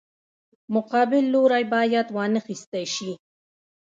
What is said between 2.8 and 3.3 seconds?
شي.